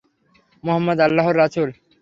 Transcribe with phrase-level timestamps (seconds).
[0.63, 1.69] মুহাম্মদ আল্লাহর রাসূল।